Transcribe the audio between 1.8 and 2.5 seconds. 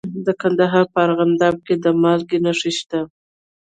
د مالګې